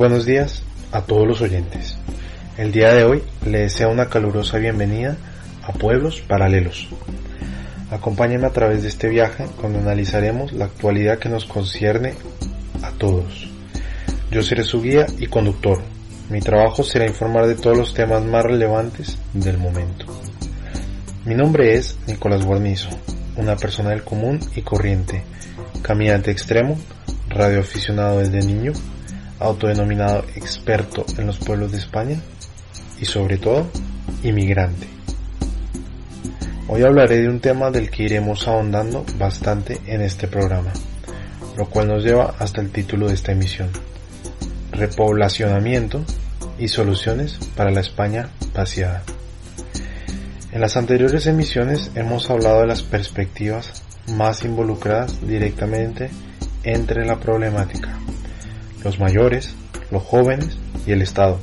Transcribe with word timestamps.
buenos 0.00 0.24
días 0.24 0.62
a 0.92 1.02
todos 1.02 1.28
los 1.28 1.42
oyentes. 1.42 1.98
El 2.56 2.72
día 2.72 2.94
de 2.94 3.04
hoy 3.04 3.22
les 3.44 3.74
deseo 3.74 3.90
una 3.90 4.08
calurosa 4.08 4.56
bienvenida 4.56 5.18
a 5.62 5.74
Pueblos 5.74 6.22
Paralelos. 6.22 6.88
Acompáñenme 7.90 8.46
a 8.46 8.50
través 8.50 8.80
de 8.80 8.88
este 8.88 9.10
viaje 9.10 9.44
donde 9.60 9.80
analizaremos 9.80 10.54
la 10.54 10.64
actualidad 10.64 11.18
que 11.18 11.28
nos 11.28 11.44
concierne 11.44 12.14
a 12.82 12.92
todos. 12.92 13.50
Yo 14.30 14.40
seré 14.40 14.64
su 14.64 14.80
guía 14.80 15.04
y 15.18 15.26
conductor. 15.26 15.82
Mi 16.30 16.40
trabajo 16.40 16.82
será 16.82 17.06
informar 17.06 17.46
de 17.46 17.56
todos 17.56 17.76
los 17.76 17.92
temas 17.92 18.24
más 18.24 18.42
relevantes 18.42 19.18
del 19.34 19.58
momento. 19.58 20.06
Mi 21.26 21.34
nombre 21.34 21.74
es 21.74 21.98
Nicolás 22.06 22.46
Guarnizo, 22.46 22.88
una 23.36 23.54
persona 23.54 23.90
del 23.90 24.02
común 24.02 24.40
y 24.56 24.62
corriente, 24.62 25.24
caminante 25.82 26.30
extremo, 26.30 26.78
radioaficionado 27.28 28.20
desde 28.20 28.40
niño, 28.40 28.72
autodenominado 29.40 30.24
experto 30.36 31.04
en 31.18 31.26
los 31.26 31.38
pueblos 31.38 31.72
de 31.72 31.78
España 31.78 32.20
y 33.00 33.04
sobre 33.06 33.38
todo 33.38 33.66
inmigrante. 34.22 34.86
Hoy 36.68 36.84
hablaré 36.84 37.16
de 37.16 37.28
un 37.28 37.40
tema 37.40 37.70
del 37.70 37.90
que 37.90 38.04
iremos 38.04 38.46
ahondando 38.46 39.04
bastante 39.18 39.80
en 39.86 40.02
este 40.02 40.28
programa, 40.28 40.72
lo 41.56 41.68
cual 41.68 41.88
nos 41.88 42.04
lleva 42.04 42.34
hasta 42.38 42.60
el 42.60 42.70
título 42.70 43.08
de 43.08 43.14
esta 43.14 43.32
emisión, 43.32 43.70
repoblacionamiento 44.70 46.04
y 46.58 46.68
soluciones 46.68 47.38
para 47.56 47.72
la 47.72 47.80
España 47.80 48.28
vaciada. 48.54 49.02
En 50.52 50.60
las 50.60 50.76
anteriores 50.76 51.26
emisiones 51.26 51.90
hemos 51.94 52.28
hablado 52.28 52.60
de 52.60 52.66
las 52.66 52.82
perspectivas 52.82 53.82
más 54.08 54.44
involucradas 54.44 55.26
directamente 55.26 56.10
entre 56.62 57.06
la 57.06 57.18
problemática, 57.18 57.99
los 58.84 58.98
mayores, 58.98 59.54
los 59.90 60.02
jóvenes 60.02 60.56
y 60.86 60.92
el 60.92 61.02
Estado. 61.02 61.38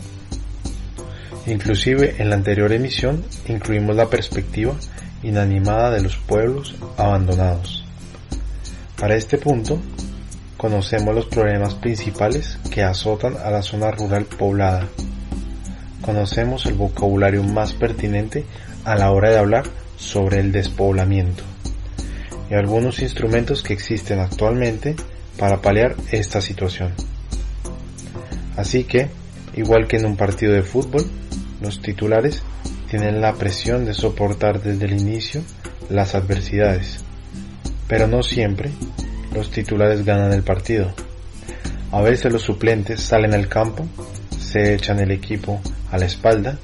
Inclusive 1.46 2.16
en 2.18 2.30
la 2.30 2.36
anterior 2.36 2.72
emisión 2.74 3.24
incluimos 3.48 3.96
la 3.96 4.10
perspectiva 4.10 4.76
inanimada 5.24 5.92
de 5.92 6.02
los 6.02 6.18
pueblos 6.18 6.76
abandonados. 6.98 7.86
Para 9.00 9.16
este 9.16 9.38
punto, 9.38 9.80
conocemos 10.58 11.16
los 11.16 11.26
problemas 11.28 11.76
principales 11.76 12.58
que 12.72 12.84
azotan 12.84 13.38
a 13.38 13.50
la 13.52 13.62
zona 13.62 13.92
rural 13.92 14.26
poblada. 14.26 14.88
Conocemos 16.02 16.66
el 16.66 16.74
vocabulario 16.74 17.44
más 17.44 17.74
pertinente 17.74 18.46
a 18.84 18.96
la 18.96 19.12
hora 19.12 19.30
de 19.30 19.38
hablar 19.38 19.66
sobre 19.98 20.40
el 20.40 20.52
despoblamiento 20.52 21.44
y 22.50 22.54
algunos 22.54 23.00
instrumentos 23.00 23.62
que 23.62 23.74
existen 23.74 24.20
actualmente 24.20 24.96
para 25.38 25.62
paliar 25.62 25.96
esta 26.12 26.42
situación. 26.42 26.94
Así 28.58 28.84
que, 28.84 29.08
igual 29.56 29.88
que 29.88 29.98
en 29.98 30.06
un 30.06 30.18
partido 30.18 30.52
de 30.52 30.64
fútbol, 30.64 31.06
los 31.62 31.82
titulares 31.82 32.44
tienen 32.90 33.22
la 33.22 33.34
presión 33.34 33.86
de 33.86 33.94
soportar 33.94 34.62
desde 34.62 34.86
el 34.86 35.00
inicio 35.00 35.44
las 35.90 36.16
adversidades, 36.16 37.04
pero 37.88 38.08
no 38.08 38.24
siempre 38.24 38.72
los 39.34 39.52
titulares 39.52 40.04
ganan 40.04 40.34
el 40.34 40.44
partido. 40.44 40.94
A 41.92 42.02
veces 42.02 42.34
los 42.34 42.42
suplentes 42.42 43.02
salen 43.02 43.34
al 43.34 43.48
campo, 43.48 43.86
se 44.38 44.74
echan 44.74 45.00
el 45.00 45.12
equipo 45.12 45.62
a 45.92 45.98
la 45.98 46.06
espalda 46.06 46.58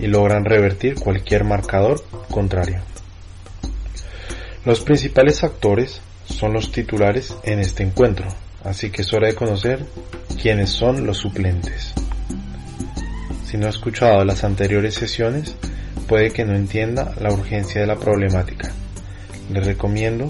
y 0.00 0.08
logran 0.08 0.44
revertir 0.44 0.96
cualquier 0.96 1.44
marcador 1.44 2.04
contrario. 2.30 2.80
Los 4.64 4.80
principales 4.80 5.44
actores 5.44 6.00
son 6.26 6.52
los 6.52 6.72
titulares 6.72 7.34
en 7.44 7.60
este 7.60 7.82
encuentro, 7.82 8.26
así 8.64 8.90
que 8.90 9.02
es 9.02 9.12
hora 9.12 9.28
de 9.28 9.34
conocer 9.34 9.84
quiénes 10.40 10.70
son 10.70 11.06
los 11.06 11.18
suplentes. 11.18 11.94
Si 13.44 13.56
no 13.56 13.66
ha 13.66 13.70
escuchado 13.70 14.24
las 14.24 14.44
anteriores 14.44 14.94
sesiones, 14.94 15.56
puede 16.08 16.30
que 16.30 16.44
no 16.44 16.54
entienda 16.54 17.14
la 17.20 17.32
urgencia 17.32 17.80
de 17.80 17.86
la 17.86 17.96
problemática. 17.96 18.70
Le 19.50 19.60
recomiendo 19.60 20.28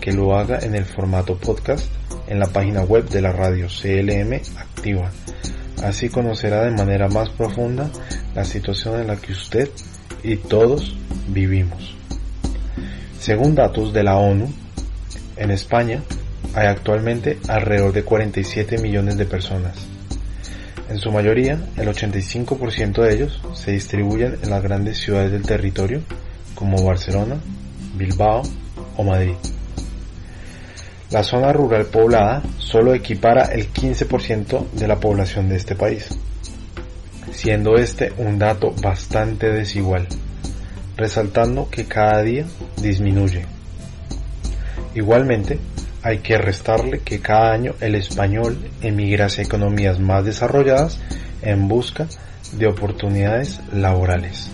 que 0.00 0.12
lo 0.12 0.36
haga 0.36 0.58
en 0.60 0.74
el 0.74 0.84
formato 0.84 1.36
podcast 1.36 1.86
en 2.26 2.38
la 2.38 2.46
página 2.46 2.82
web 2.82 3.08
de 3.08 3.22
la 3.22 3.32
radio 3.32 3.68
CLM 3.68 4.34
Activa. 4.58 5.10
Así 5.82 6.08
conocerá 6.08 6.64
de 6.64 6.72
manera 6.72 7.08
más 7.08 7.30
profunda 7.30 7.90
la 8.34 8.44
situación 8.44 9.00
en 9.00 9.08
la 9.08 9.16
que 9.16 9.32
usted 9.32 9.70
y 10.22 10.36
todos 10.36 10.96
vivimos. 11.28 11.94
Según 13.20 13.54
datos 13.54 13.92
de 13.92 14.02
la 14.02 14.16
ONU, 14.16 14.52
en 15.36 15.50
España 15.50 16.02
hay 16.56 16.68
actualmente 16.68 17.38
alrededor 17.48 17.92
de 17.92 18.02
47 18.02 18.78
millones 18.78 19.18
de 19.18 19.26
personas. 19.26 19.76
En 20.88 20.96
su 20.98 21.12
mayoría, 21.12 21.60
el 21.76 21.86
85% 21.86 23.02
de 23.02 23.14
ellos 23.14 23.42
se 23.52 23.72
distribuyen 23.72 24.38
en 24.42 24.48
las 24.48 24.62
grandes 24.62 24.96
ciudades 24.96 25.32
del 25.32 25.42
territorio 25.42 26.00
como 26.54 26.82
Barcelona, 26.82 27.36
Bilbao 27.94 28.42
o 28.96 29.04
Madrid. 29.04 29.34
La 31.10 31.22
zona 31.22 31.52
rural 31.52 31.84
poblada 31.86 32.42
solo 32.56 32.94
equipara 32.94 33.44
el 33.52 33.70
15% 33.70 34.70
de 34.70 34.88
la 34.88 34.96
población 34.98 35.50
de 35.50 35.56
este 35.56 35.74
país, 35.74 36.08
siendo 37.32 37.76
este 37.76 38.14
un 38.16 38.38
dato 38.38 38.72
bastante 38.80 39.52
desigual, 39.52 40.08
resaltando 40.96 41.68
que 41.68 41.84
cada 41.84 42.22
día 42.22 42.46
disminuye. 42.80 43.44
Igualmente, 44.94 45.58
hay 46.02 46.18
que 46.18 46.38
restarle 46.38 47.00
que 47.00 47.20
cada 47.20 47.52
año 47.52 47.74
el 47.80 47.94
español 47.94 48.58
emigra 48.80 49.26
hacia 49.26 49.44
economías 49.44 49.98
más 49.98 50.24
desarrolladas 50.24 50.98
en 51.42 51.68
busca 51.68 52.06
de 52.52 52.66
oportunidades 52.66 53.60
laborales. 53.72 54.50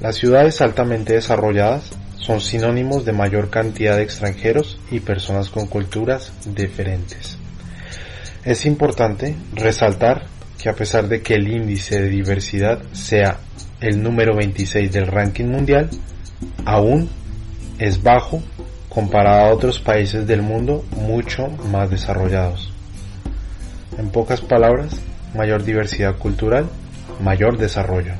Las 0.00 0.16
ciudades 0.16 0.60
altamente 0.60 1.14
desarrolladas 1.14 1.90
son 2.18 2.40
sinónimos 2.40 3.04
de 3.04 3.12
mayor 3.12 3.50
cantidad 3.50 3.96
de 3.96 4.02
extranjeros 4.02 4.78
y 4.90 5.00
personas 5.00 5.50
con 5.50 5.66
culturas 5.66 6.32
diferentes. 6.44 7.38
Es 8.44 8.66
importante 8.66 9.34
resaltar 9.52 10.26
que 10.58 10.68
a 10.68 10.74
pesar 10.74 11.08
de 11.08 11.22
que 11.22 11.34
el 11.34 11.48
índice 11.48 12.00
de 12.00 12.08
diversidad 12.08 12.82
sea 12.92 13.38
el 13.80 14.02
número 14.02 14.36
26 14.36 14.92
del 14.92 15.06
ranking 15.06 15.46
mundial, 15.46 15.90
aún 16.64 17.08
es 17.78 18.02
bajo 18.02 18.42
comparado 18.88 19.46
a 19.46 19.54
otros 19.54 19.80
países 19.80 20.26
del 20.26 20.42
mundo 20.42 20.84
mucho 20.96 21.48
más 21.70 21.90
desarrollados. 21.90 22.72
En 23.98 24.10
pocas 24.10 24.40
palabras, 24.40 25.00
mayor 25.34 25.64
diversidad 25.64 26.16
cultural, 26.16 26.66
mayor 27.20 27.58
desarrollo. 27.58 28.14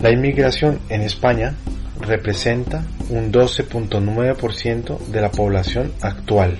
La 0.00 0.10
inmigración 0.10 0.80
en 0.88 1.02
España 1.02 1.54
representa 2.00 2.84
un 3.10 3.32
12.9% 3.32 4.98
de 5.06 5.20
la 5.20 5.30
población 5.30 5.92
actual. 6.00 6.58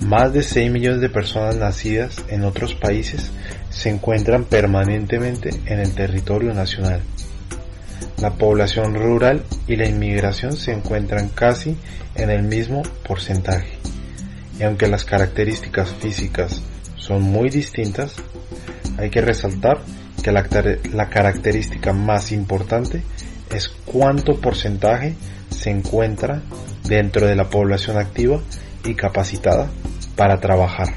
Más 0.00 0.32
de 0.32 0.42
6 0.42 0.70
millones 0.70 1.00
de 1.00 1.10
personas 1.10 1.56
nacidas 1.56 2.24
en 2.28 2.44
otros 2.44 2.74
países 2.74 3.30
se 3.68 3.90
encuentran 3.90 4.44
permanentemente 4.44 5.50
en 5.66 5.78
el 5.78 5.94
territorio 5.94 6.54
nacional. 6.54 7.02
La 8.20 8.30
población 8.30 8.94
rural 8.94 9.44
y 9.66 9.76
la 9.76 9.88
inmigración 9.88 10.52
se 10.52 10.72
encuentran 10.72 11.30
casi 11.30 11.76
en 12.14 12.28
el 12.28 12.42
mismo 12.42 12.82
porcentaje. 13.06 13.78
Y 14.58 14.62
aunque 14.62 14.88
las 14.88 15.06
características 15.06 15.90
físicas 15.94 16.60
son 16.96 17.22
muy 17.22 17.48
distintas, 17.48 18.14
hay 18.98 19.08
que 19.08 19.22
resaltar 19.22 19.78
que 20.22 20.32
la, 20.32 21.08
característica 21.08 21.94
más 21.94 22.30
importante 22.30 23.02
es 23.54 23.68
cuánto 23.86 24.38
porcentaje 24.38 25.14
se 25.48 25.70
encuentra 25.70 26.42
dentro 26.84 27.26
de 27.26 27.36
la 27.36 27.48
población 27.48 27.96
activa 27.96 28.38
y 28.84 28.94
capacitada 28.96 29.70
para 30.14 30.38
trabajar. 30.40 30.88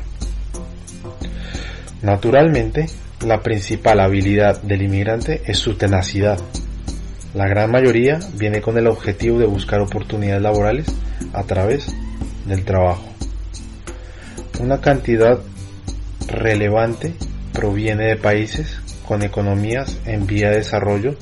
Naturalmente, 2.01 2.87
la 3.25 3.41
principal 3.41 4.01
habilidad 4.01 4.61
del 4.61 4.81
inmigrante 4.81 5.41
es 5.45 5.57
su 5.57 5.75
tenacidad 5.75 6.37
la 7.33 7.47
gran 7.47 7.71
mayoría 7.71 8.19
viene 8.35 8.61
con 8.61 8.77
el 8.77 8.87
objetivo 8.87 9.39
de 9.39 9.45
buscar 9.45 9.81
oportunidades 9.81 10.41
laborales 10.41 10.85
a 11.33 11.43
través 11.43 11.87
del 12.45 12.63
trabajo. 12.63 13.05
Una 14.59 14.79
cantidad 14.81 15.39
relevante 16.27 17.13
proviene 17.51 18.05
de 18.05 18.17
países 18.17 18.79
con 19.07 19.23
economías 19.23 19.97
en 20.05 20.27
vía 20.27 20.49
de 20.49 20.57
desarrollo 20.57 21.15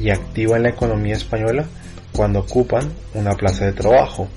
y 0.00 0.10
activa 0.10 0.56
en 0.56 0.64
la 0.64 0.70
economía 0.70 1.14
española 1.14 1.66
cuando 2.12 2.40
ocupan 2.40 2.90
una 3.14 3.32
plaza 3.32 3.66
de 3.66 3.72
trabajo. 3.72 4.28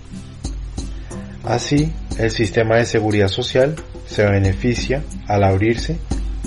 Así, 1.43 1.91
el 2.17 2.31
sistema 2.31 2.77
de 2.77 2.85
seguridad 2.85 3.27
social 3.27 3.75
se 4.05 4.25
beneficia 4.25 5.03
al 5.27 5.43
abrirse 5.43 5.97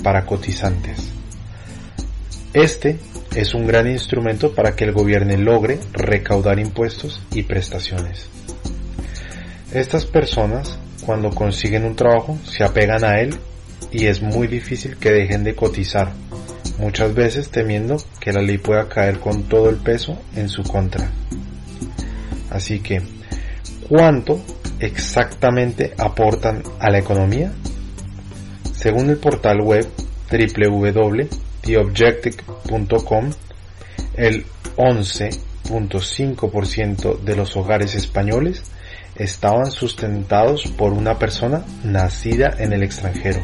para 0.03 0.25
cotizantes. 0.25 1.06
Este 2.53 2.97
es 3.35 3.53
un 3.53 3.67
gran 3.67 3.89
instrumento 3.89 4.53
para 4.53 4.75
que 4.75 4.85
el 4.85 4.93
gobierno 4.93 5.35
logre 5.37 5.79
recaudar 5.93 6.59
impuestos 6.59 7.21
y 7.31 7.43
prestaciones. 7.43 8.29
Estas 9.73 10.05
personas 10.05 10.79
cuando 11.05 11.29
consiguen 11.29 11.85
un 11.85 11.95
trabajo 11.95 12.37
se 12.45 12.63
apegan 12.63 13.03
a 13.03 13.19
él 13.19 13.35
y 13.91 14.05
es 14.05 14.21
muy 14.21 14.47
difícil 14.47 14.97
que 14.97 15.11
dejen 15.11 15.43
de 15.43 15.55
cotizar, 15.55 16.13
muchas 16.79 17.13
veces 17.13 17.49
temiendo 17.49 17.97
que 18.19 18.31
la 18.31 18.41
ley 18.41 18.57
pueda 18.57 18.87
caer 18.87 19.19
con 19.19 19.43
todo 19.43 19.69
el 19.69 19.77
peso 19.77 20.17
en 20.35 20.49
su 20.49 20.63
contra. 20.63 21.11
Así 22.49 22.79
que, 22.79 23.01
¿cuánto 23.87 24.39
exactamente 24.79 25.93
aportan 25.97 26.63
a 26.79 26.89
la 26.89 26.99
economía? 26.99 27.51
Según 28.73 29.09
el 29.09 29.17
portal 29.17 29.61
web 29.61 29.87
www.theobjective.com, 31.67 33.31
el 34.15 34.45
11.5% 34.77 37.19
de 37.19 37.35
los 37.35 37.57
hogares 37.57 37.93
españoles 37.95 38.63
estaban 39.15 39.69
sustentados 39.71 40.67
por 40.67 40.93
una 40.93 41.19
persona 41.19 41.65
nacida 41.83 42.55
en 42.59 42.71
el 42.73 42.83
extranjero. 42.83 43.41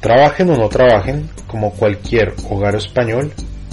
Trabajen 0.00 0.50
o 0.50 0.56
no 0.56 0.68
trabajen, 0.68 1.28
como 1.46 1.72
cualquier 1.72 2.34
hogar 2.48 2.74
español, 2.76 3.32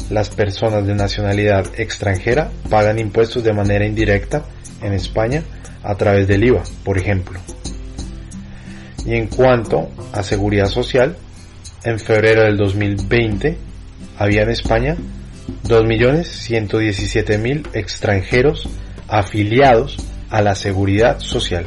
las 0.09 0.29
personas 0.29 0.85
de 0.85 0.95
nacionalidad 0.95 1.67
extranjera 1.79 2.51
pagan 2.69 2.99
impuestos 2.99 3.43
de 3.43 3.53
manera 3.53 3.85
indirecta 3.85 4.43
en 4.81 4.91
España 4.93 5.43
a 5.83 5.95
través 5.95 6.27
del 6.27 6.43
IVA, 6.43 6.63
por 6.83 6.97
ejemplo. 6.97 7.39
Y 9.05 9.15
en 9.15 9.27
cuanto 9.27 9.89
a 10.11 10.23
seguridad 10.23 10.67
social, 10.67 11.15
en 11.87 11.99
febrero 11.99 12.43
del 12.43 12.57
2020 12.57 13.57
había 14.17 14.41
en 14.41 14.49
España 14.49 14.97
2.117.000 15.63 17.69
extranjeros 17.71 18.67
afiliados 19.07 19.95
a 20.29 20.41
la 20.41 20.55
seguridad 20.55 21.19
social, 21.19 21.65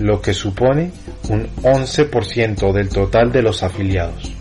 lo 0.00 0.20
que 0.20 0.34
supone 0.34 0.90
un 1.28 1.46
11% 1.62 2.72
del 2.72 2.88
total 2.88 3.30
de 3.30 3.42
los 3.42 3.62
afiliados, 3.62 4.32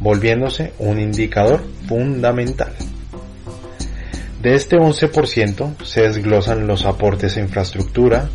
volviéndose 0.00 0.72
un 0.80 0.98
indicador 0.98 1.62
fundamental. 1.86 2.72
De 4.42 4.56
este 4.56 4.78
11% 4.78 5.80
se 5.84 6.02
desglosan 6.02 6.66
los 6.66 6.86
aportes 6.86 7.36
a 7.36 7.40
infraestructura, 7.40 8.28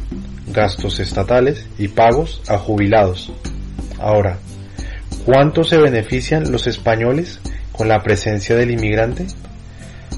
gastos 0.53 1.01
estatales 1.01 1.67
y 1.77 1.89
pagos 1.89 2.41
a 2.47 2.57
jubilados. 2.57 3.33
Ahora, 3.99 4.39
¿cuánto 5.27 5.65
se 5.65 5.77
benefician 5.77 6.53
los 6.53 6.67
españoles 6.67 7.41
con 7.73 7.89
la 7.89 8.01
presencia 8.01 8.55
del 8.55 8.71
inmigrante? 8.71 9.27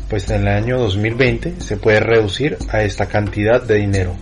Pues 0.08 0.30
en 0.30 0.42
el 0.42 0.48
año 0.50 0.78
2020 0.78 1.62
se 1.62 1.78
puede 1.78 2.00
reducir 2.00 2.60
a 2.70 2.84
esta 2.84 3.08
cantidad 3.08 3.60
de 3.60 3.78
dinero. 3.78 4.16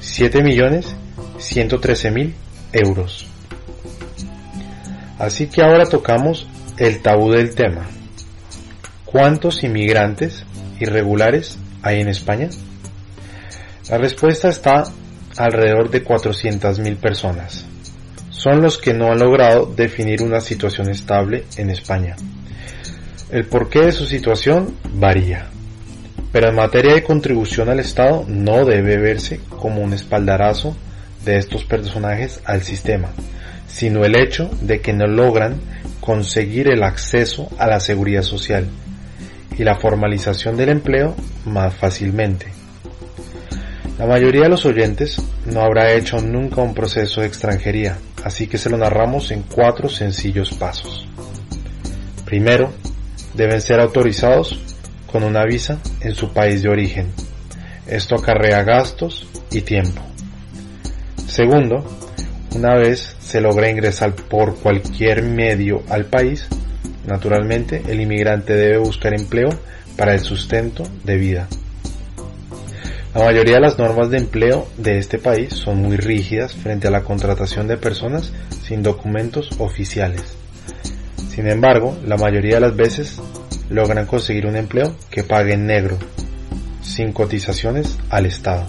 7 0.00 0.42
millones 0.42 0.96
113 1.36 2.10
mil 2.12 2.34
euros. 2.72 3.26
Así 5.18 5.48
que 5.48 5.62
ahora 5.62 5.84
tocamos 5.84 6.48
el 6.78 7.02
tabú 7.02 7.32
del 7.32 7.54
tema. 7.54 7.86
¿Cuántos 9.04 9.62
inmigrantes 9.64 10.46
irregulares 10.80 11.58
hay 11.82 12.00
en 12.00 12.08
España? 12.08 12.48
La 13.90 13.98
respuesta 13.98 14.48
está 14.48 14.84
alrededor 15.36 15.90
de 15.90 16.02
400.000 16.02 16.96
personas. 16.96 17.66
Son 18.42 18.62
los 18.62 18.78
que 18.78 18.94
no 18.94 19.12
han 19.12 19.18
logrado 19.18 19.66
definir 19.66 20.22
una 20.22 20.40
situación 20.40 20.88
estable 20.88 21.44
en 21.58 21.68
España. 21.68 22.16
El 23.30 23.44
porqué 23.44 23.80
de 23.80 23.92
su 23.92 24.06
situación 24.06 24.76
varía, 24.94 25.48
pero 26.32 26.48
en 26.48 26.54
materia 26.54 26.94
de 26.94 27.02
contribución 27.02 27.68
al 27.68 27.80
Estado 27.80 28.24
no 28.26 28.64
debe 28.64 28.96
verse 28.96 29.40
como 29.50 29.82
un 29.82 29.92
espaldarazo 29.92 30.74
de 31.22 31.36
estos 31.36 31.64
personajes 31.64 32.40
al 32.46 32.62
sistema, 32.62 33.10
sino 33.68 34.06
el 34.06 34.16
hecho 34.16 34.50
de 34.62 34.80
que 34.80 34.94
no 34.94 35.06
logran 35.06 35.60
conseguir 36.00 36.68
el 36.68 36.82
acceso 36.82 37.50
a 37.58 37.66
la 37.66 37.78
seguridad 37.78 38.22
social 38.22 38.70
y 39.58 39.64
la 39.64 39.76
formalización 39.76 40.56
del 40.56 40.70
empleo 40.70 41.14
más 41.44 41.74
fácilmente. 41.74 42.46
La 43.98 44.06
mayoría 44.06 44.44
de 44.44 44.48
los 44.48 44.64
oyentes 44.64 45.20
no 45.44 45.60
habrá 45.60 45.92
hecho 45.92 46.22
nunca 46.22 46.62
un 46.62 46.72
proceso 46.72 47.20
de 47.20 47.26
extranjería, 47.26 47.98
así 48.24 48.46
que 48.46 48.58
se 48.58 48.70
lo 48.70 48.76
narramos 48.76 49.30
en 49.30 49.42
cuatro 49.42 49.88
sencillos 49.88 50.52
pasos. 50.52 51.06
Primero, 52.24 52.72
deben 53.34 53.60
ser 53.60 53.80
autorizados 53.80 54.58
con 55.10 55.24
una 55.24 55.44
visa 55.44 55.78
en 56.00 56.14
su 56.14 56.32
país 56.32 56.62
de 56.62 56.68
origen. 56.68 57.12
Esto 57.86 58.14
acarrea 58.14 58.62
gastos 58.62 59.26
y 59.50 59.62
tiempo. 59.62 60.00
Segundo, 61.26 61.84
una 62.54 62.74
vez 62.74 63.16
se 63.20 63.40
logra 63.40 63.70
ingresar 63.70 64.14
por 64.14 64.56
cualquier 64.56 65.22
medio 65.22 65.82
al 65.88 66.06
país, 66.06 66.48
naturalmente 67.06 67.82
el 67.88 68.00
inmigrante 68.00 68.54
debe 68.54 68.78
buscar 68.78 69.14
empleo 69.14 69.50
para 69.96 70.14
el 70.14 70.20
sustento 70.20 70.84
de 71.04 71.16
vida. 71.16 71.48
La 73.12 73.24
mayoría 73.24 73.56
de 73.56 73.62
las 73.62 73.76
normas 73.76 74.08
de 74.08 74.18
empleo 74.18 74.68
de 74.76 74.98
este 74.98 75.18
país 75.18 75.52
son 75.52 75.82
muy 75.82 75.96
rígidas 75.96 76.54
frente 76.54 76.86
a 76.86 76.92
la 76.92 77.02
contratación 77.02 77.66
de 77.66 77.76
personas 77.76 78.32
sin 78.62 78.84
documentos 78.84 79.50
oficiales. 79.58 80.36
Sin 81.28 81.48
embargo, 81.48 81.96
la 82.06 82.16
mayoría 82.16 82.56
de 82.56 82.60
las 82.60 82.76
veces 82.76 83.20
logran 83.68 84.06
conseguir 84.06 84.46
un 84.46 84.54
empleo 84.54 84.94
que 85.10 85.24
pague 85.24 85.54
en 85.54 85.66
negro, 85.66 85.98
sin 86.82 87.12
cotizaciones 87.12 87.98
al 88.10 88.26
Estado. 88.26 88.64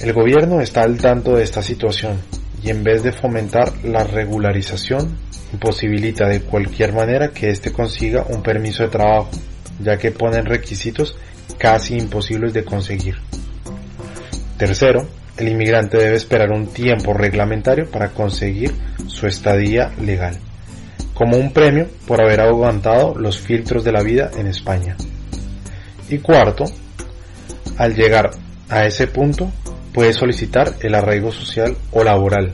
El 0.00 0.12
gobierno 0.12 0.60
está 0.60 0.82
al 0.82 0.98
tanto 0.98 1.36
de 1.36 1.44
esta 1.44 1.62
situación 1.62 2.18
y 2.64 2.70
en 2.70 2.82
vez 2.82 3.04
de 3.04 3.12
fomentar 3.12 3.72
la 3.84 4.02
regularización, 4.02 5.16
imposibilita 5.52 6.26
de 6.26 6.40
cualquier 6.40 6.92
manera 6.92 7.28
que 7.28 7.50
éste 7.50 7.70
consiga 7.70 8.26
un 8.28 8.42
permiso 8.42 8.82
de 8.82 8.88
trabajo, 8.88 9.30
ya 9.80 9.96
que 9.96 10.10
ponen 10.10 10.46
requisitos 10.46 11.16
casi 11.58 11.96
imposibles 11.96 12.52
de 12.52 12.64
conseguir. 12.64 13.16
Tercero, 14.56 15.08
el 15.36 15.48
inmigrante 15.48 15.98
debe 15.98 16.16
esperar 16.16 16.50
un 16.50 16.66
tiempo 16.66 17.14
reglamentario 17.14 17.90
para 17.90 18.10
conseguir 18.10 18.72
su 19.06 19.26
estadía 19.26 19.92
legal, 20.00 20.36
como 21.14 21.36
un 21.36 21.52
premio 21.52 21.86
por 22.06 22.20
haber 22.20 22.40
aguantado 22.40 23.14
los 23.14 23.38
filtros 23.38 23.84
de 23.84 23.92
la 23.92 24.02
vida 24.02 24.30
en 24.36 24.48
España. 24.48 24.96
Y 26.08 26.18
cuarto, 26.18 26.64
al 27.76 27.94
llegar 27.94 28.30
a 28.68 28.84
ese 28.84 29.06
punto, 29.06 29.50
puede 29.92 30.12
solicitar 30.12 30.74
el 30.80 30.94
arraigo 30.94 31.30
social 31.30 31.76
o 31.92 32.02
laboral, 32.02 32.52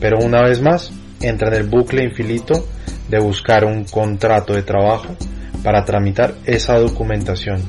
pero 0.00 0.18
una 0.18 0.42
vez 0.42 0.60
más 0.60 0.90
entra 1.20 1.48
en 1.48 1.54
el 1.54 1.68
bucle 1.68 2.02
infinito 2.02 2.66
de 3.08 3.20
buscar 3.20 3.64
un 3.64 3.84
contrato 3.84 4.52
de 4.52 4.62
trabajo 4.62 5.16
para 5.62 5.84
tramitar 5.84 6.34
esa 6.44 6.78
documentación 6.78 7.62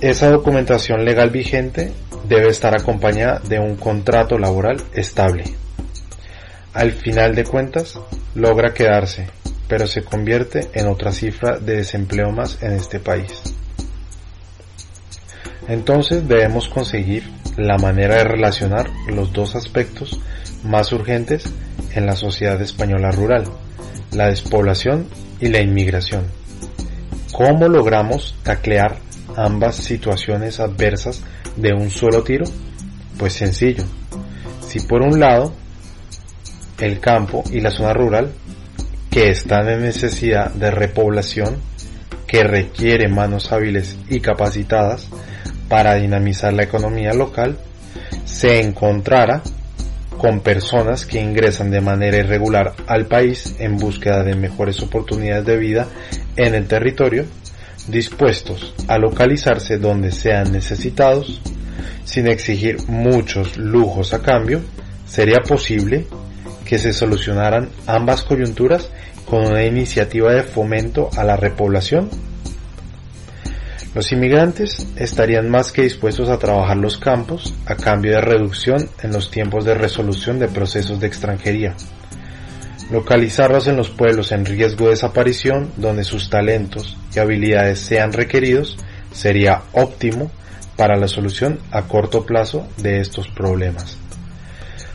esa 0.00 0.30
documentación 0.30 1.04
legal 1.06 1.30
vigente 1.30 1.90
debe 2.28 2.48
estar 2.48 2.74
acompañada 2.74 3.40
de 3.48 3.58
un 3.58 3.76
contrato 3.76 4.38
laboral 4.38 4.82
estable. 4.92 5.44
Al 6.74 6.92
final 6.92 7.34
de 7.34 7.44
cuentas, 7.44 7.98
logra 8.34 8.74
quedarse, 8.74 9.28
pero 9.66 9.86
se 9.86 10.04
convierte 10.04 10.68
en 10.74 10.88
otra 10.88 11.10
cifra 11.10 11.58
de 11.58 11.76
desempleo 11.76 12.30
más 12.32 12.62
en 12.62 12.72
este 12.72 13.00
país. 13.00 13.42
Entonces 15.68 16.28
debemos 16.28 16.68
conseguir 16.68 17.24
la 17.56 17.78
manera 17.78 18.16
de 18.16 18.24
relacionar 18.24 18.90
los 19.08 19.32
dos 19.32 19.56
aspectos 19.56 20.20
más 20.64 20.92
urgentes 20.92 21.50
en 21.94 22.04
la 22.04 22.16
sociedad 22.16 22.60
española 22.60 23.10
rural, 23.10 23.44
la 24.14 24.28
despoblación 24.28 25.06
y 25.40 25.48
la 25.48 25.60
inmigración. 25.60 26.24
¿Cómo 27.32 27.68
logramos 27.68 28.36
taclear 28.42 28.98
ambas 29.36 29.76
situaciones 29.76 30.60
adversas 30.60 31.22
de 31.56 31.72
un 31.72 31.90
solo 31.90 32.22
tiro? 32.22 32.44
Pues 33.18 33.32
sencillo. 33.32 33.84
Si 34.68 34.80
por 34.80 35.02
un 35.02 35.18
lado 35.18 35.52
el 36.78 37.00
campo 37.00 37.42
y 37.50 37.60
la 37.60 37.70
zona 37.70 37.92
rural, 37.92 38.32
que 39.10 39.30
están 39.30 39.68
en 39.68 39.82
necesidad 39.82 40.50
de 40.52 40.70
repoblación, 40.70 41.56
que 42.26 42.42
requiere 42.42 43.08
manos 43.08 43.52
hábiles 43.52 43.96
y 44.08 44.20
capacitadas 44.20 45.08
para 45.68 45.94
dinamizar 45.94 46.52
la 46.52 46.64
economía 46.64 47.12
local, 47.12 47.58
se 48.24 48.60
encontrara 48.60 49.42
con 50.18 50.40
personas 50.40 51.06
que 51.06 51.20
ingresan 51.20 51.70
de 51.70 51.80
manera 51.80 52.18
irregular 52.18 52.74
al 52.86 53.06
país 53.06 53.56
en 53.58 53.76
búsqueda 53.76 54.22
de 54.22 54.34
mejores 54.34 54.82
oportunidades 54.82 55.46
de 55.46 55.56
vida 55.56 55.88
en 56.36 56.54
el 56.54 56.66
territorio, 56.66 57.26
dispuestos 57.88 58.74
a 58.88 58.98
localizarse 58.98 59.78
donde 59.78 60.12
sean 60.12 60.52
necesitados, 60.52 61.40
sin 62.04 62.26
exigir 62.26 62.76
muchos 62.88 63.56
lujos 63.56 64.14
a 64.14 64.22
cambio, 64.22 64.60
sería 65.06 65.40
posible 65.40 66.06
que 66.64 66.78
se 66.78 66.92
solucionaran 66.92 67.68
ambas 67.86 68.22
coyunturas 68.22 68.90
con 69.26 69.46
una 69.46 69.64
iniciativa 69.64 70.32
de 70.32 70.42
fomento 70.42 71.10
a 71.16 71.24
la 71.24 71.36
repoblación? 71.36 72.10
Los 73.94 74.10
inmigrantes 74.10 74.88
estarían 74.96 75.48
más 75.48 75.70
que 75.70 75.82
dispuestos 75.82 76.28
a 76.28 76.38
trabajar 76.38 76.76
los 76.76 76.98
campos 76.98 77.54
a 77.64 77.76
cambio 77.76 78.10
de 78.10 78.20
reducción 78.20 78.88
en 79.04 79.12
los 79.12 79.30
tiempos 79.30 79.64
de 79.64 79.74
resolución 79.74 80.40
de 80.40 80.48
procesos 80.48 80.98
de 80.98 81.06
extranjería. 81.06 81.76
Localizarlos 82.90 83.68
en 83.68 83.76
los 83.76 83.90
pueblos 83.90 84.32
en 84.32 84.46
riesgo 84.46 84.86
de 84.86 84.90
desaparición 84.90 85.70
donde 85.76 86.02
sus 86.02 86.28
talentos 86.28 86.96
y 87.14 87.20
habilidades 87.20 87.78
sean 87.78 88.12
requeridos 88.12 88.76
sería 89.12 89.62
óptimo 89.72 90.32
para 90.76 90.96
la 90.96 91.06
solución 91.06 91.60
a 91.70 91.82
corto 91.82 92.26
plazo 92.26 92.66
de 92.78 92.98
estos 92.98 93.28
problemas. 93.28 93.96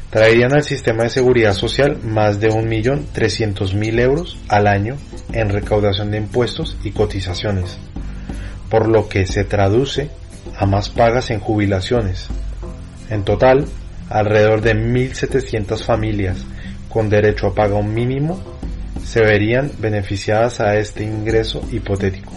Traerían 0.09 0.53
al 0.53 0.63
sistema 0.63 1.03
de 1.03 1.09
seguridad 1.09 1.53
social 1.53 1.99
más 2.03 2.41
de 2.41 2.49
1.300.000 2.49 3.99
euros 4.01 4.37
al 4.49 4.67
año 4.67 4.97
en 5.31 5.49
recaudación 5.49 6.11
de 6.11 6.17
impuestos 6.17 6.75
y 6.83 6.91
cotizaciones 6.91 7.79
por 8.69 8.87
lo 8.87 9.09
que 9.09 9.25
se 9.25 9.43
traduce 9.43 10.09
a 10.57 10.65
más 10.65 10.89
pagas 10.89 11.29
en 11.29 11.39
jubilaciones. 11.39 12.27
En 13.09 13.23
total, 13.23 13.65
alrededor 14.09 14.61
de 14.61 14.75
1.700 14.75 15.83
familias 15.83 16.45
con 16.89 17.09
derecho 17.09 17.47
a 17.47 17.55
paga 17.55 17.75
un 17.75 17.93
mínimo 17.93 18.39
se 19.03 19.21
verían 19.21 19.71
beneficiadas 19.79 20.59
a 20.59 20.77
este 20.77 21.03
ingreso 21.03 21.61
hipotético. 21.71 22.31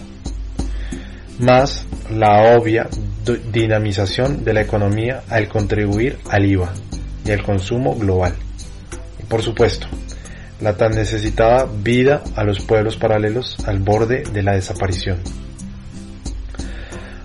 Más 1.39 1.87
la 2.11 2.57
obvia 2.57 2.89
dinamización 3.51 4.45
de 4.45 4.53
la 4.53 4.63
economía 4.63 5.23
al 5.29 5.49
contribuir 5.49 6.19
al 6.31 6.45
IVA 6.45 6.73
y 7.25 7.31
al 7.31 7.43
consumo 7.43 7.95
global. 7.95 8.35
Y 9.21 9.25
por 9.25 9.43
supuesto, 9.43 9.87
la 10.61 10.77
tan 10.77 10.93
necesitada 10.93 11.67
vida 11.83 12.23
a 12.37 12.45
los 12.45 12.61
pueblos 12.61 12.97
paralelos 12.97 13.57
al 13.67 13.81
borde 13.81 14.23
de 14.33 14.43
la 14.43 14.53
desaparición. 14.53 15.19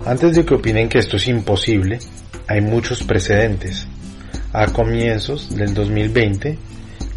Antes 0.08 0.38
de 0.38 0.46
que 0.46 0.54
opinen 0.54 0.88
que 0.88 1.00
esto 1.00 1.18
es 1.18 1.28
imposible, 1.28 2.00
hay 2.48 2.62
muchos 2.62 3.04
precedentes. 3.04 3.88
A 4.54 4.68
comienzos 4.68 5.54
del 5.54 5.74
2020, 5.74 6.58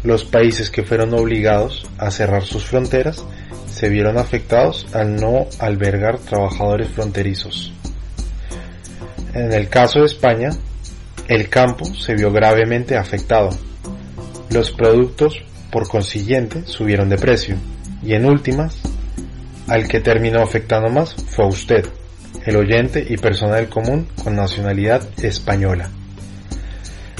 los 0.03 0.25
países 0.25 0.69
que 0.69 0.83
fueron 0.83 1.13
obligados 1.13 1.87
a 1.97 2.11
cerrar 2.11 2.43
sus 2.43 2.65
fronteras 2.65 3.23
se 3.65 3.87
vieron 3.87 4.17
afectados 4.17 4.87
al 4.91 5.15
no 5.15 5.47
albergar 5.59 6.19
trabajadores 6.19 6.89
fronterizos. 6.89 7.71
En 9.33 9.53
el 9.53 9.69
caso 9.69 9.99
de 9.99 10.07
España, 10.07 10.49
el 11.29 11.47
campo 11.47 11.85
se 11.85 12.13
vio 12.15 12.29
gravemente 12.33 12.97
afectado. 12.97 13.51
Los 14.49 14.69
productos, 14.71 15.41
por 15.71 15.87
consiguiente, 15.87 16.63
subieron 16.65 17.07
de 17.07 17.17
precio. 17.17 17.55
Y 18.03 18.15
en 18.15 18.25
últimas, 18.25 18.81
al 19.69 19.87
que 19.87 20.01
terminó 20.01 20.41
afectando 20.41 20.89
más 20.89 21.15
fue 21.15 21.47
usted, 21.47 21.87
el 22.45 22.55
oyente 22.55 23.05
y 23.07 23.17
persona 23.17 23.55
del 23.55 23.69
común 23.69 24.07
con 24.23 24.35
nacionalidad 24.35 25.01
española. 25.23 25.89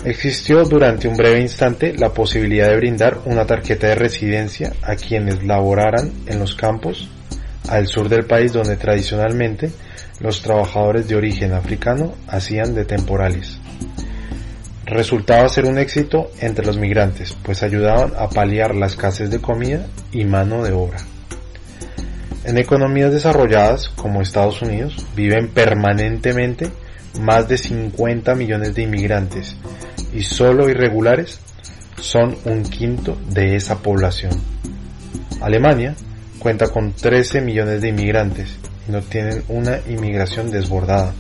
Existió 0.04 0.64
durante 0.64 1.08
un 1.08 1.16
breve 1.16 1.42
instante 1.42 1.94
la 1.96 2.10
posibilidad 2.10 2.70
de 2.70 2.78
brindar 2.78 3.20
una 3.26 3.46
tarjeta 3.46 3.88
de 3.88 3.96
residencia 3.96 4.74
a 4.82 4.96
quienes 4.96 5.44
laboraran 5.44 6.12
en 6.26 6.40
los 6.40 6.56
campos 6.56 7.08
al 7.70 7.86
sur 7.88 8.10
del 8.10 8.26
país 8.26 8.52
donde 8.52 8.78
tradicionalmente 8.78 9.72
los 10.20 10.42
trabajadores 10.42 11.08
de 11.08 11.16
origen 11.16 11.54
africano 11.54 12.16
hacían 12.28 12.74
de 12.74 12.86
temporales. 12.86 13.60
Resultaba 14.86 15.48
ser 15.48 15.66
un 15.66 15.78
éxito 15.78 16.32
entre 16.40 16.66
los 16.66 16.78
migrantes, 16.78 17.38
pues 17.44 17.62
ayudaban 17.64 18.14
a 18.18 18.28
paliar 18.28 18.76
la 18.76 18.88
escasez 18.88 19.30
de 19.30 19.40
comida 19.40 19.86
y 20.12 20.26
mano 20.26 20.64
de 20.64 20.72
obra. 20.72 20.98
En 22.44 22.58
economías 22.58 23.12
desarrolladas 23.12 23.90
como 23.90 24.22
Estados 24.22 24.62
Unidos 24.64 25.06
viven 25.16 25.50
permanentemente 25.50 26.72
más 27.20 27.48
de 27.48 27.58
50 27.58 28.34
millones 28.34 28.74
de 28.74 28.84
inmigrantes 28.84 29.56
y 30.14 30.24
solo 30.24 30.68
irregulares 30.68 31.40
son 32.00 32.36
un 32.46 32.64
quinto 32.64 33.16
de 33.30 33.56
esa 33.56 33.80
población. 33.80 34.32
Alemania 35.40 35.96
cuenta 36.40 36.70
con 36.70 36.94
13 36.94 37.42
millones 37.42 37.82
de 37.82 37.90
inmigrantes 37.90 38.58
y 38.88 38.92
no 38.92 39.02
tienen 39.02 39.44
una 39.48 39.80
inmigración 39.88 40.50
desbordada, 40.50 41.14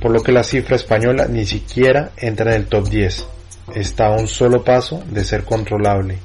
por 0.00 0.10
lo 0.10 0.22
que 0.22 0.32
la 0.32 0.44
cifra 0.44 0.76
española 0.76 1.26
ni 1.26 1.46
siquiera 1.46 2.10
entra 2.18 2.54
en 2.54 2.62
el 2.62 2.66
top 2.66 2.88
10. 2.88 3.26
Está 3.74 4.08
a 4.08 4.16
un 4.16 4.28
solo 4.28 4.62
paso 4.62 5.02
de 5.10 5.24
ser 5.24 5.44
controlable 5.44 6.18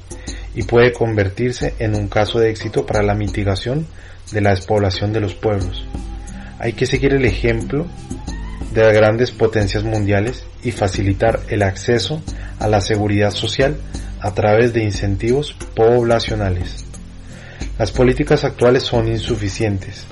y 0.54 0.62
puede 0.62 0.92
convertirse 0.92 1.74
en 1.78 1.94
un 1.94 2.08
caso 2.08 2.38
de 2.38 2.50
éxito 2.50 2.86
para 2.86 3.02
la 3.02 3.14
mitigación 3.14 3.86
de 4.32 4.40
la 4.40 4.50
despoblación 4.50 5.12
de 5.12 5.20
los 5.20 5.34
pueblos. 5.34 5.84
Hay 6.58 6.72
que 6.72 6.86
seguir 6.86 7.14
el 7.14 7.24
ejemplo 7.24 7.86
de 8.72 8.82
las 8.82 8.94
grandes 8.94 9.30
potencias 9.30 9.84
mundiales 9.84 10.44
y 10.62 10.72
facilitar 10.72 11.40
el 11.48 11.62
acceso 11.62 12.22
a 12.58 12.68
la 12.68 12.80
seguridad 12.80 13.30
social 13.30 13.76
a 14.20 14.32
través 14.32 14.72
de 14.72 14.82
incentivos 14.82 15.54
poblacionales. 15.74 16.84
Las 17.78 17.92
políticas 17.92 18.44
actuales 18.44 18.84
son 18.84 19.08
insuficientes 19.08 20.06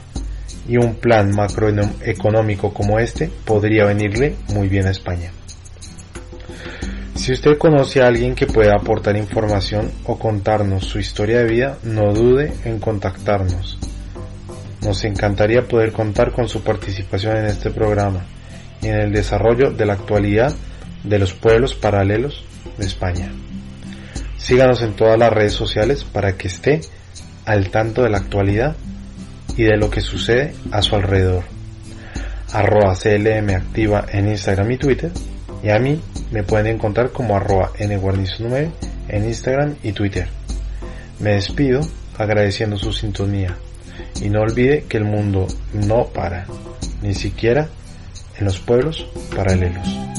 y 0.68 0.76
un 0.76 0.94
plan 0.96 1.34
macroeconómico 1.34 2.72
como 2.72 2.98
este 2.98 3.30
podría 3.44 3.86
venirle 3.86 4.36
muy 4.52 4.68
bien 4.68 4.86
a 4.86 4.90
España. 4.90 5.32
Si 7.22 7.30
usted 7.30 7.56
conoce 7.56 8.02
a 8.02 8.08
alguien 8.08 8.34
que 8.34 8.48
pueda 8.48 8.74
aportar 8.74 9.16
información 9.16 9.92
o 10.06 10.18
contarnos 10.18 10.86
su 10.86 10.98
historia 10.98 11.38
de 11.38 11.44
vida, 11.44 11.78
no 11.84 12.12
dude 12.12 12.52
en 12.64 12.80
contactarnos. 12.80 13.78
Nos 14.80 15.04
encantaría 15.04 15.68
poder 15.68 15.92
contar 15.92 16.32
con 16.32 16.48
su 16.48 16.64
participación 16.64 17.36
en 17.36 17.44
este 17.44 17.70
programa 17.70 18.24
y 18.80 18.88
en 18.88 18.96
el 18.96 19.12
desarrollo 19.12 19.70
de 19.70 19.86
la 19.86 19.92
actualidad 19.92 20.52
de 21.04 21.18
los 21.20 21.32
pueblos 21.32 21.76
paralelos 21.76 22.44
de 22.76 22.86
España. 22.86 23.30
Síganos 24.36 24.82
en 24.82 24.94
todas 24.94 25.16
las 25.16 25.32
redes 25.32 25.52
sociales 25.52 26.02
para 26.02 26.36
que 26.36 26.48
esté 26.48 26.80
al 27.44 27.70
tanto 27.70 28.02
de 28.02 28.10
la 28.10 28.18
actualidad 28.18 28.74
y 29.56 29.62
de 29.62 29.76
lo 29.76 29.90
que 29.90 30.00
sucede 30.00 30.54
a 30.72 30.82
su 30.82 30.96
alrededor. 30.96 31.44
Arroba 32.52 32.96
CLM 32.96 33.48
activa 33.54 34.06
en 34.10 34.26
Instagram 34.26 34.72
y 34.72 34.76
Twitter 34.76 35.12
y 35.62 35.68
a 35.68 35.78
mí 35.78 36.00
me 36.32 36.42
pueden 36.42 36.66
encontrar 36.66 37.10
como 37.10 37.36
arroba 37.36 37.72
nguarnizo9 37.78 38.70
en 39.08 39.24
Instagram 39.24 39.76
y 39.82 39.92
Twitter. 39.92 40.28
Me 41.20 41.34
despido 41.34 41.80
agradeciendo 42.18 42.76
su 42.76 42.92
sintonía 42.92 43.56
y 44.20 44.28
no 44.28 44.40
olvide 44.40 44.84
que 44.88 44.96
el 44.96 45.04
mundo 45.04 45.46
no 45.72 46.06
para, 46.06 46.46
ni 47.02 47.14
siquiera 47.14 47.68
en 48.38 48.44
los 48.46 48.58
pueblos 48.58 49.06
paralelos. 49.34 50.11